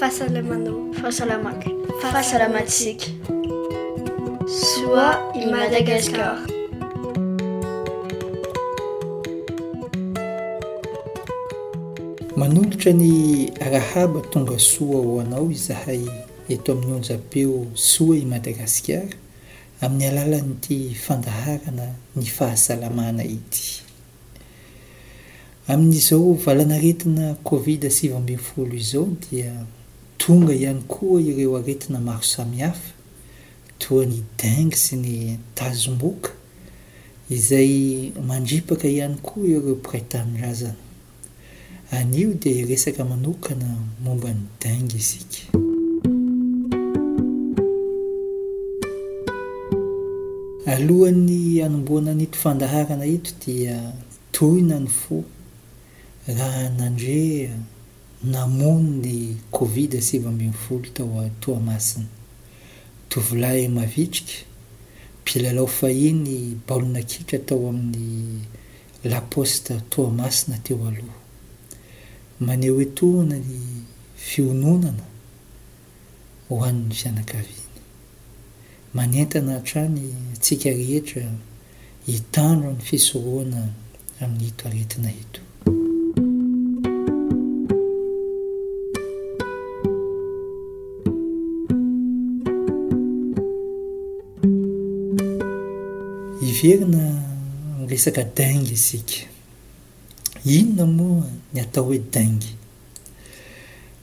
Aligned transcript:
fahsalamnaahasalama 0.00 1.60
fahasalamansik 2.00 3.20
soa 4.48 5.20
i 5.36 5.44
madagasikar 5.44 6.40
manogotra 12.32 12.96
ny 12.96 13.52
rahaba 13.60 14.24
tonga 14.32 14.56
soa 14.56 15.04
ho 15.04 15.20
anao 15.20 15.52
izahay 15.52 16.00
eto 16.48 16.72
amin'ny 16.72 16.96
onjapeo 17.04 17.68
soa 17.76 18.16
i 18.16 18.24
madagasikara 18.32 19.04
amin'ny 19.84 20.08
alalan'ity 20.16 20.96
fandaharana 21.04 21.86
ny 22.16 22.24
fahasalamana 22.36 23.20
ity 23.36 23.84
amin'izao 25.68 26.32
valanaretina 26.44 27.36
covid 27.48 27.84
asivaambifolo 27.92 28.72
izao 28.80 29.08
dia 29.28 29.52
tongaihany 30.30 30.86
ko 30.86 31.18
ireo 31.18 31.58
aretina 31.58 31.98
maro 31.98 32.22
samihafa 32.22 32.94
toany 33.82 34.22
dangy 34.38 34.76
sy 34.78 34.94
ny 34.96 35.10
tazomoka 35.58 36.30
izay 37.36 37.72
mandripaka 38.28 38.86
ihany 38.86 39.18
koa 39.26 39.42
io 39.50 39.58
reo 39.64 39.74
praytamindrazana 39.82 40.78
anio 41.90 42.30
dia 42.38 42.62
iresaka 42.62 43.02
manokana 43.10 43.66
momba 44.06 44.30
ny 44.38 44.42
dangy 44.62 44.96
isika 45.02 45.42
alohan'ny 50.72 51.58
anomboana 51.66 52.14
anito 52.14 52.38
fandaharana 52.38 53.02
ito 53.02 53.34
dia 53.42 53.74
toyna 54.30 54.78
ny 54.78 54.86
fo 54.86 55.26
raha 56.38 56.70
nandrea 56.78 57.54
namonony 58.24 59.36
kovidy 59.50 59.98
asiva 59.98 60.30
mbinifolo 60.32 60.84
tao 60.94 61.20
atoamasina 61.20 62.06
tovilay 63.08 63.68
mavitrika 63.68 64.32
pilalaofahiny 65.24 66.60
baolina 66.68 67.02
kitra 67.02 67.38
tao 67.38 67.68
amin'ny 67.68 68.40
laposta 69.04 69.80
toamasina 69.90 70.58
teo 70.58 70.76
aloha 70.88 71.18
mane 72.44 72.68
hoetoana 72.68 73.36
ny 73.40 73.56
fiononana 74.16 75.04
ho 76.48 76.54
an'ny 76.68 76.92
fianakavny 77.00 77.60
manentana 78.94 79.52
hatrany 79.52 80.02
atsika 80.36 80.68
rehetra 80.70 81.24
hitandro 82.06 82.68
n'ny 82.72 82.84
fisoroana 82.88 83.60
amin'ny 84.20 84.44
hito 84.44 84.62
aretina 84.68 85.08
hito 85.08 85.40
inaakding 96.62 98.70
isikinone 98.76 100.84
moa 100.96 101.26
ny 101.52 101.58
atao 101.64 101.84
hoe 101.88 102.00
ding 102.14 102.40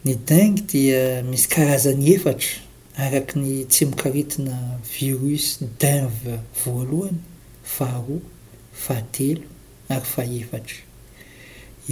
ny 0.05 0.11
ding 0.27 0.53
dia 0.69 1.01
misy 1.29 1.47
karazan'ny 1.53 2.07
efatra 2.15 2.51
araky 3.03 3.33
ny 3.41 3.49
tsy 3.71 3.83
mokaritina 3.89 4.55
virus 4.93 5.45
dinve 5.81 6.33
voalohany 6.59 7.19
faharoa 7.75 8.23
fahatelo 8.83 9.43
ary 9.93 10.07
fahefatra 10.13 10.79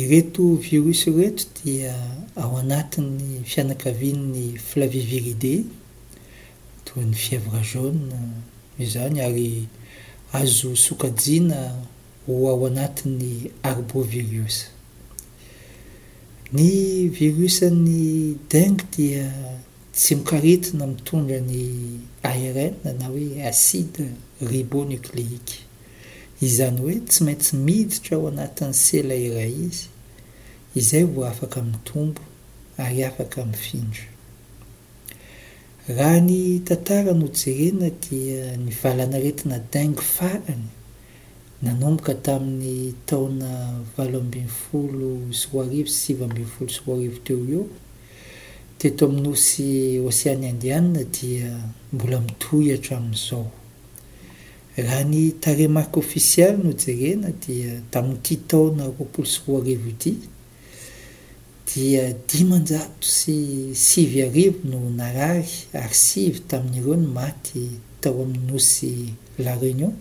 ireto 0.02 0.44
virus 0.66 1.02
reto 1.18 1.44
dia 1.62 1.94
ao 2.42 2.52
anatin'ny 2.62 3.24
fianakavianny 3.52 4.46
flavie 4.68 5.04
viride 5.10 5.54
toan'ny 6.86 7.16
fievre 7.24 7.62
jaun 7.72 7.98
izany 8.84 9.18
ary 9.28 9.50
azo 10.41 10.75
sokajiana 10.75 11.62
ho 12.28 12.34
ao 12.51 12.66
anatin'ny 12.69 13.29
arbo 13.72 13.97
virosa 14.13 14.68
ny 16.56 16.68
viriosan'ny 17.18 18.01
ding 18.51 18.78
dia 18.94 19.25
tsy 19.95 20.12
mikaritina 20.19 20.84
mitondra 20.94 21.40
ny 21.50 21.59
aeren 22.31 22.75
ana 22.90 23.06
hoe 23.12 23.44
aside 23.51 24.03
ribo 24.51 24.79
nukléiqa 24.90 25.56
izany 26.47 26.78
hoe 26.84 26.95
tsy 27.07 27.19
maintsy 27.25 27.51
miditra 27.68 28.13
ao 28.18 28.25
anatin'ny 28.31 28.74
sela 28.85 29.16
iray 29.28 29.56
izy 29.68 29.85
izay 30.79 31.06
vao 31.13 31.24
afaka 31.31 31.59
miy 31.68 31.79
tombo 31.88 32.22
ary 32.84 33.00
afaka 33.09 33.40
mi'ny 33.45 33.59
findro 33.66 34.03
raha 35.88 36.18
ny 36.22 36.59
tantara 36.66 37.13
no 37.13 37.28
jerena 37.29 37.90
dia 38.01 38.57
nivalana 38.57 39.19
retina 39.22 39.59
ding 39.72 39.94
farany 39.96 40.66
nanomboka 41.62 42.13
tamin'ny 42.25 42.94
taona 43.06 43.50
valo 43.95 44.18
ambin'ny 44.18 44.50
folo 44.50 45.29
sy 45.34 45.45
roarivo 45.53 45.85
s 45.85 45.95
sivy 46.01 46.24
ambin'nyfolo 46.25 46.69
sy 46.74 46.81
roarivo 46.85 47.18
teo 47.25 47.38
eo 47.53 47.63
teto 48.81 49.01
amin'osy 49.09 50.00
osian 50.07 50.41
andianina 50.51 51.03
dia 51.18 51.50
mbola 51.94 52.18
mitoy 52.28 52.66
hatra 52.74 52.97
amin'izao 52.97 53.45
raha 54.85 55.01
ny 55.06 55.19
taremarky 55.44 55.97
offisialy 56.01 56.57
no 56.66 56.72
jerena 56.74 57.29
dia 57.44 57.72
tamin'nyti 57.94 58.34
taona 58.50 58.84
roapolo 58.97 59.28
sy 59.34 59.40
roarivo 59.47 59.85
ity 59.94 60.12
dia 61.66 62.14
dimanjato 62.30 63.02
sy 63.02 63.74
sivy 63.74 64.22
arivo 64.22 64.62
no 64.70 64.78
narary 64.94 65.50
ary 65.74 65.98
sivy 65.98 66.40
tamin'ireo 66.50 66.94
no 67.02 67.09
maty 67.18 67.64
tao 68.02 68.22
amin'nyosy 68.24 68.94
la 69.42 69.56
renion 69.58 69.94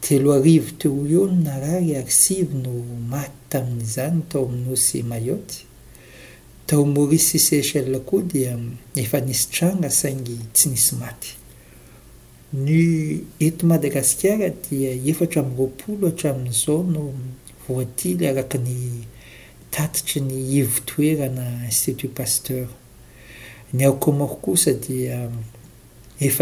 telo 0.00 0.32
arivo 0.32 0.70
teo 0.80 0.92
o 1.04 1.04
no 1.04 1.34
narary 1.48 1.96
ary 2.00 2.12
sivy 2.22 2.54
no 2.64 2.72
maty 3.12 3.34
tamin'izany 3.52 4.20
tao 4.32 4.44
amin'nosy 4.48 5.02
maloty 5.04 5.58
tao 6.66 6.84
morisy 6.84 7.36
sechel 7.48 7.92
koa 8.08 8.22
dia 8.24 8.56
efa 9.02 9.20
nisy 9.20 9.44
tranga 9.52 9.90
saigny 9.90 10.38
tsy 10.56 10.68
nisy 10.72 10.94
maty 11.02 11.30
ny 12.64 12.72
eto 13.46 13.62
madagasikara 13.68 14.48
dia 14.68 14.92
efatra 15.12 15.38
amiroapolo 15.44 16.04
hatramin'izao 16.08 16.78
no 16.94 17.02
voatily 17.68 18.24
arakyny 18.24 19.04
tatitry 19.70 20.20
ny 20.24 20.56
ivotoeranainstitut 20.60 22.14
paster 22.16 22.66
ny 23.74 23.84
aoko 23.84 24.12
mako 24.16 24.34
kosdiagny 24.44 25.00
eh, 26.20 26.36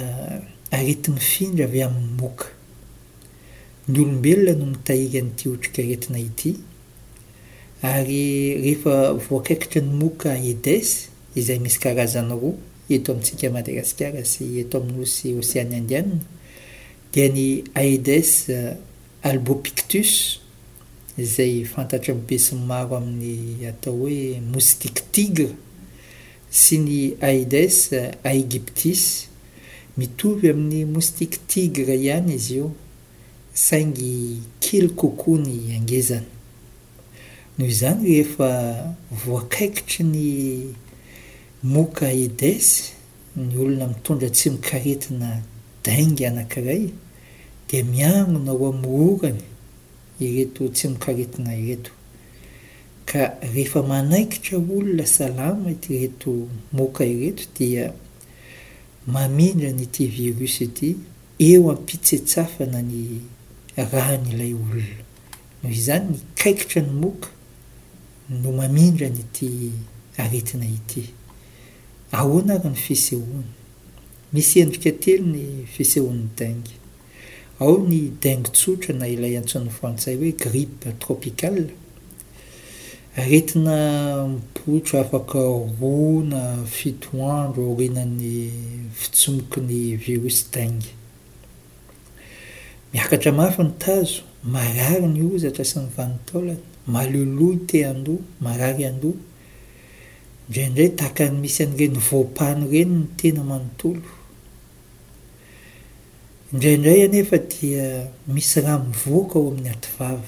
aretin'ny 0.78 1.18
findra 1.32 1.64
avy 1.68 1.80
amin'ny 1.86 2.12
moka 2.22 2.46
ny 3.92 3.96
olombelona 4.02 4.56
no 4.60 4.66
mitahiry 4.74 5.18
an'itiotrik' 5.22 5.80
aretina 5.84 6.18
ity 6.28 6.50
ary 7.92 8.22
rehefa 8.64 8.94
voakaikitry 9.28 9.80
ny 9.86 9.92
moka 10.02 10.28
aedes 10.38 10.88
izay 11.40 11.58
misy 11.64 11.78
karazany 11.84 12.30
roa 12.42 12.54
eto 12.96 13.08
amintsika 13.16 13.46
madagasikara 13.56 14.22
sy 14.32 14.44
eto 14.62 14.74
amin'n'o 14.80 15.06
sy 15.16 15.26
oseany 15.42 15.72
andianna 15.80 16.18
dia 17.12 17.26
ny 17.36 17.46
aedes 17.82 18.28
eh, 18.54 18.78
albopictus 19.28 20.12
zay 21.34 21.54
fantatry 21.74 22.12
mibe 22.18 22.38
syy 22.46 22.58
maro 22.70 22.94
amin'ny 23.02 23.66
atao 23.72 23.94
hoe 24.00 24.22
moustike 24.52 25.02
tigre 25.14 25.50
sy 26.60 26.76
ny 26.86 26.96
aides 27.30 27.78
aegyptis 28.30 29.02
mitory 29.98 30.46
amin'ny 30.52 30.80
moustike 30.92 31.36
tigre 31.50 31.94
ihany 32.04 32.28
izy 32.38 32.54
io 32.60 32.66
saingy 33.64 34.10
kely 34.64 34.86
kokoany 35.00 35.54
angezany 35.78 36.28
noho 37.56 37.70
izany 37.74 38.00
rehefa 38.10 38.50
voakaikitry 39.24 40.02
ny 40.14 40.18
moka 41.74 42.04
aides 42.16 42.66
ny 43.44 43.50
olona 43.62 43.86
mitondra 43.92 44.28
tsy 44.36 44.46
mikaretina 44.54 45.28
daingy 45.84 46.22
anankiray 46.30 46.82
dia 47.66 47.82
miagnona 47.92 48.52
ho 48.58 48.64
amiorany 48.74 49.42
ireto 50.24 50.62
tsy 50.74 50.86
mikaretina 50.94 51.50
ireto 51.62 51.92
rehefa 53.16 53.82
manaikitra 53.88 54.58
olonasalaa 54.58 55.54
ity 55.74 55.94
reto 56.00 56.32
oka 56.84 57.04
ireto 57.04 57.46
dia 57.58 57.92
mamindra 59.06 59.70
nyty 59.80 60.04
virus 60.16 60.60
ity 60.66 60.90
eo 61.48 61.62
ampitsetsafana 61.74 62.80
ny 62.90 62.96
rahan'ilay 63.92 64.52
olona 64.60 64.88
noho 65.62 65.72
izany 65.78 66.06
ny 66.10 66.16
kaikitra 66.42 66.80
ny 66.86 66.92
moka 67.02 67.28
no 68.42 68.52
mamindra 68.60 69.06
nyity 69.16 69.48
aretina 70.24 70.66
ity 70.78 71.02
aoana 72.18 72.52
ary 72.58 72.70
ny 72.72 72.76
fisehony 72.86 73.50
misy 74.32 74.56
endrika 74.64 74.90
telo 75.04 75.26
ny 75.34 75.44
fisehoni 75.74 76.26
dang 76.38 76.64
ao 77.62 77.76
ny 77.88 78.00
dingtsotra 78.22 78.92
na 78.98 79.06
ilay 79.14 79.34
antson'ny 79.38 79.70
frantsay 79.78 80.16
hoe 80.18 80.32
gripe 80.46 80.92
tropical 81.04 81.58
aretina 83.16 84.26
mipotro 84.66 84.98
afaka 85.00 85.38
rona 85.80 86.58
fitoandro 86.66 87.62
aorenan'ny 87.66 88.50
fitsomoky 88.98 89.60
ny 89.62 89.94
virosi 90.02 90.44
dainga 90.52 90.90
miakatra 92.92 93.30
mafy 93.38 93.62
ny 93.62 93.72
tazo 93.82 94.20
marary 94.54 95.06
ny 95.14 95.20
ozatra 95.34 95.62
sy 95.70 95.76
ny 95.80 95.86
vanitaolana 95.96 96.60
malolote 96.94 97.78
andoha 97.92 98.22
marary 98.44 98.82
andoh 98.90 99.14
indraindray 100.50 100.88
tahakany 100.98 101.34
misy 101.46 101.62
an'ireny 101.70 101.98
voampano 102.08 102.66
reny 102.72 102.96
ny 102.98 103.06
tena 103.20 103.42
manontolo 103.50 104.08
indraindray 106.52 107.02
anefa 107.06 107.38
dia 107.50 107.86
misy 108.34 108.58
raha 108.64 108.78
mivoaka 108.88 109.34
ao 109.38 109.48
amin'ny 109.54 109.70
aty 109.76 109.88
vava 110.02 110.22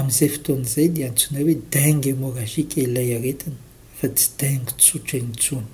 ami'izay 0.00 0.28
foton'zay 0.34 0.88
de 0.96 1.02
antsonay 1.08 1.42
hoe 1.46 1.56
dingémragike 1.74 2.76
ilay 2.86 3.10
aetiny 3.18 3.56
fa 3.98 4.06
tsy 4.10 4.26
ing 4.50 4.64
tontsnydingteotyaony 4.68 5.66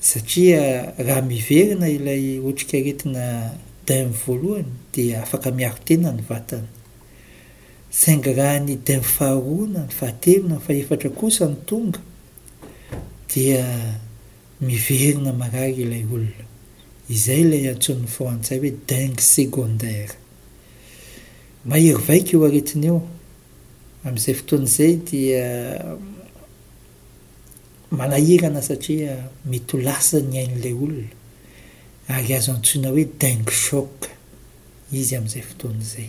satria 0.00 0.94
raha 0.98 1.22
miverina 1.22 1.88
ilay 1.88 2.38
otrika 2.38 2.78
aretina 2.78 3.24
dime 3.86 4.12
voalohany 4.26 4.68
dia 4.94 5.22
afaka 5.22 5.50
miarotena 5.50 6.12
ny 6.12 6.22
vatany 6.28 6.68
saingrahany 7.90 8.76
din 8.86 9.02
faharona 9.14 9.82
ny 9.86 9.92
fahaterona 9.98 10.56
ny 10.56 10.60
faefatra 10.66 11.10
kosa 11.10 11.48
ny 11.48 11.56
tonga 11.66 11.98
dia 13.34 13.64
miverina 14.60 15.32
marary 15.40 15.82
ilay 15.82 16.04
olona 16.04 16.46
izay 17.10 17.42
lay 17.50 17.64
antsonny 17.72 18.06
frantsay 18.14 18.58
hoe 18.62 18.72
dig 18.88 19.20
secondaire 19.34 20.14
mahero 21.68 21.98
vaika 22.08 22.32
eo 22.36 22.44
aretiny 22.48 22.86
eo 22.92 23.00
amn'izay 24.04 24.34
fotoan'izay 24.40 24.92
dia 25.08 25.44
manahiarana 27.90 28.60
satria 28.62 29.16
mety 29.48 29.72
ho 29.72 29.78
lasa 29.82 30.20
ny 30.20 30.36
hain'lay 30.38 30.74
olona 30.76 31.08
ary 32.14 32.34
azo 32.38 32.52
antsoina 32.52 32.92
hoe 32.92 33.04
ding 33.20 33.42
shock 33.64 34.10
izy 34.92 35.16
amin'izay 35.16 35.44
fotoanyizay 35.48 36.08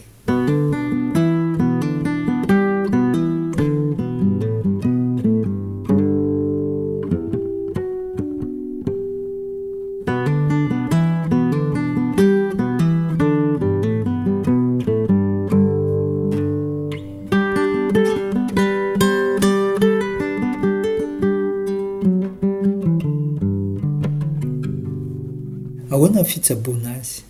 fitsabona 26.29 26.95
azy 26.99 27.23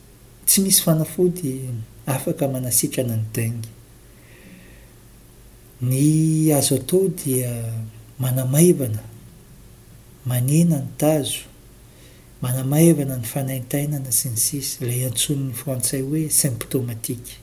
tsy 0.46 0.62
misy 0.64 0.82
fanafody 0.86 1.54
afaka 2.14 2.44
manasitrana 2.54 3.16
ny 3.20 3.26
dangy 3.34 3.70
ny 5.90 6.00
azo 6.58 6.76
atao 6.80 7.06
dia 7.24 7.52
manamaivana 8.24 9.04
manena 10.30 10.78
ny 10.84 10.90
tazo 11.02 11.40
manamaivana 12.44 13.16
ny 13.22 13.26
fanaintainana 13.34 14.10
sy 14.20 14.28
ny 14.34 14.38
sisy 14.46 14.78
la 14.88 14.96
antsony'ny 15.10 15.54
frantsay 15.62 16.02
hoe 16.08 16.22
symptômatike 16.42 17.34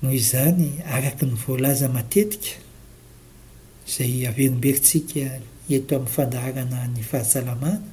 noho 0.00 0.14
izany 0.20 0.68
araky 0.94 1.24
ny 1.30 1.34
voalaza 1.44 1.86
matetika 1.96 2.52
zay 3.92 4.12
averimberitsika 4.30 5.18
eto 5.76 5.92
amin'ny 5.96 6.12
fandaharana 6.14 6.78
ny 6.94 7.02
fahasalamana 7.10 7.86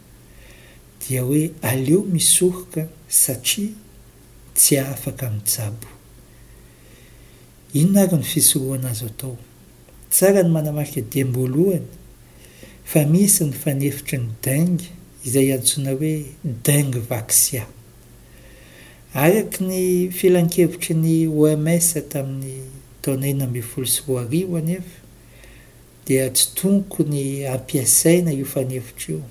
dia 1.01 1.23
hoe 1.23 1.51
aleo 1.61 2.01
misoroka 2.03 2.87
satria 3.09 3.69
tsy 4.55 4.77
a 4.77 4.85
afaka 4.95 5.27
amin'ny 5.27 5.47
sabo 5.55 5.87
inona 7.79 8.01
ary 8.05 8.17
ny 8.17 8.25
fisoroanazy 8.31 9.05
atao 9.09 9.35
tsara 10.11 10.41
ny 10.43 10.49
manamarika 10.51 11.01
dim-boalohany 11.01 11.85
fa 12.83 13.05
misy 13.05 13.43
ny 13.45 13.53
fanevitry 13.63 14.17
ny 14.23 14.29
ding 14.45 14.77
izay 15.25 15.49
antsona 15.55 15.91
hoe 15.99 16.13
ding 16.65 16.91
vaksia 17.09 17.63
araky 19.13 19.59
ny 19.67 19.83
filankevitry 20.11 20.95
ny 20.97 21.15
hoamesa 21.29 22.01
tamin'ny 22.09 22.55
taonaina 23.05 23.47
mbifolo 23.47 23.85
syroari 23.87 24.43
o 24.49 24.57
anefa 24.57 24.99
dia 26.09 26.27
tsy 26.33 26.53
tonkony 26.57 27.45
ampiasaina 27.47 28.31
io 28.33 28.45
fanevitra 28.49 29.13
io 29.13 29.21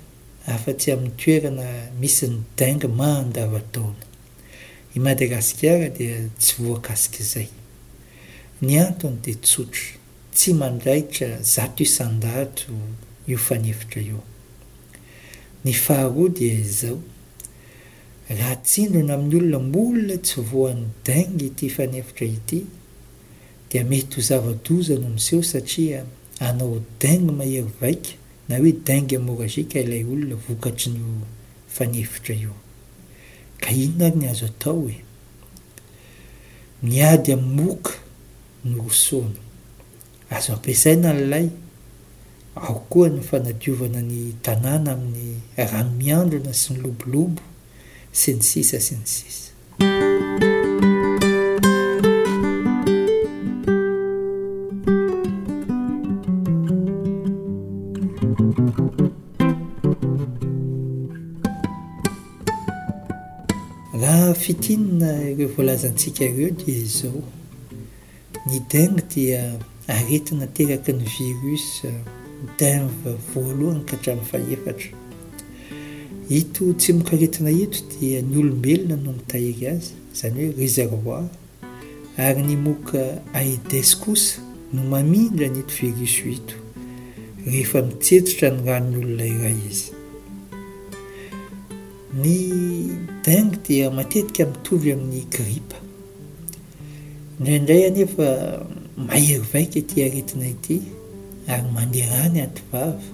afa-tsy 0.47 0.91
amin'ny 0.91 1.15
toerana 1.19 1.67
misy 1.99 2.27
ny 2.31 2.39
danga 2.57 2.87
mandavataona 2.87 4.03
i 4.95 4.99
madagasikara 5.03 5.87
dia 5.97 6.17
tsy 6.39 6.53
voankasika 6.63 7.17
izay 7.23 7.49
ny 8.63 8.77
antony 8.83 9.17
de 9.25 9.33
tsotro 9.43 9.87
tsy 10.33 10.53
mandraitra 10.55 11.29
zato 11.55 11.83
isandato 11.83 12.65
io 13.27 13.37
fanevitra 13.37 14.01
io 14.01 14.23
ny 15.65 15.73
faharoadia 15.75 16.53
izao 16.53 16.99
raha 18.37 18.55
tsindrona 18.65 19.13
amin'ny 19.19 19.35
olona 19.41 19.59
mbolna 19.65 20.15
tsy 20.25 20.41
voany 20.51 20.85
danga 21.05 21.49
ty 21.59 21.67
fanevitra 21.69 22.25
ity 22.27 22.61
di 23.69 23.83
mety 23.83 24.15
ho 24.15 24.21
zavadozano 24.29 25.09
miseho 25.11 25.43
satria 25.43 26.05
anao 26.39 26.79
danga 27.03 27.31
mahery 27.35 27.67
vaika 27.81 28.11
na 28.47 28.57
hoe 28.63 28.71
ding 28.71 29.11
morazika 29.19 29.79
ilay 29.83 30.03
olona 30.07 30.35
vokatsy 30.47 30.89
no 30.95 31.05
fanevitra 31.75 32.35
io 32.35 32.53
ka 33.61 33.69
inona 33.83 34.07
y 34.07 34.17
ny 34.21 34.25
azo 34.31 34.45
atao 34.51 34.79
hoe 34.87 34.97
miady 36.81 37.33
amin'ny 37.35 37.55
moka 37.63 37.91
no 38.65 38.77
hosona 38.87 39.39
azo 40.35 40.53
ampiasaina 40.55 41.09
lailay 41.13 41.47
ao 42.55 42.79
koa 42.89 43.09
ny 43.11 43.21
fanadiovana 43.29 44.01
ny 44.01 44.17
tanàna 44.45 44.89
amin'ny 44.93 45.31
rano 45.71 45.91
miandrona 45.99 46.53
sy 46.61 46.69
ny 46.73 46.79
lobolobo 46.87 47.41
sy 48.19 48.29
ni 48.39 48.43
sisa 48.51 48.79
sy 48.85 48.93
ny 48.99 49.07
sisa 49.15 49.45
na 64.99 65.09
ireo 65.31 65.47
volazantsika 65.55 66.25
reo 66.35 66.49
dia 66.59 66.77
izao 66.87 67.21
ny 68.49 68.57
dinge 68.71 69.01
dia 69.15 69.41
aretina 69.87 70.47
teraky 70.55 70.93
ny 70.93 71.05
virus 71.17 71.65
uh, 71.85 71.93
dinve 72.59 73.11
voalohagny 73.31 73.83
ka 73.87 73.95
atrano 73.97 74.23
fahefatra 74.31 74.89
ito 76.39 76.63
tsy 76.79 76.89
moka 76.97 77.13
aretina 77.17 77.51
ito 77.63 77.79
dia 77.93 78.21
ny 78.29 78.35
olombelona 78.41 78.95
no 79.03 79.11
mitahiry 79.17 79.65
azy 79.75 79.93
zany 80.19 80.39
hoe 80.45 80.55
réservoir 80.63 81.23
ary 82.25 82.41
nimoka 82.49 83.03
aides 83.39 83.91
kosa 84.01 84.35
no 84.73 84.81
mamindra 84.91 85.47
nyito 85.53 85.73
virus 85.79 86.15
ito 86.37 86.55
rehefa 87.45 87.79
mitsetsotra 87.87 88.47
ny 88.55 88.59
ranonyololay 88.67 89.33
ray 89.45 89.59
izy 89.71 89.96
ny 92.17 92.97
ding 93.25 93.51
dia 93.67 93.91
matetika 93.93 94.41
mitovy 94.49 94.89
amin'ny 94.93 95.21
gripa 95.31 95.77
ndraindray 97.39 97.85
anefa 97.85 98.25
maheryvaiky 99.05 99.81
ty 99.87 99.95
aretina 100.05 100.45
ity 100.55 100.75
ary 101.53 101.69
mandeany 101.75 102.37
atyvavy 102.47 103.05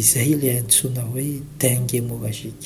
izay 0.00 0.32
lay 0.40 0.54
antsona 0.60 1.00
hoe 1.10 1.30
ding 1.60 1.86
emoragik 2.00 2.60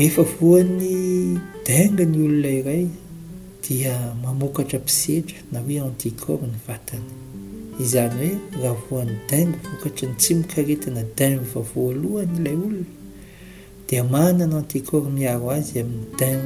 ehefa 0.00 0.22
voan'ny 0.36 0.92
dangny 1.66 2.04
olonairay 2.26 2.84
dia 3.66 3.92
mamokatra 4.22 4.78
pisetra 4.86 5.38
na 5.52 5.58
hoe 5.66 5.76
anticor 5.86 6.38
ny 6.52 6.58
vatany 6.66 7.08
izany 7.82 8.16
hoe 8.38 8.62
raha 8.62 8.78
voan'ny 8.88 9.16
dang 9.30 9.50
vokatry 9.66 10.04
ny 10.08 10.14
tsymikaretina 10.22 11.02
dingva 11.18 11.58
voalohany 11.72 12.38
ilay 12.38 12.54
olona 12.62 12.98
de 13.90 14.00
manana 14.02 14.58
antikoymiaro 14.62 15.48
azy 15.56 15.72
amin'ny 15.82 16.10
din 16.20 16.40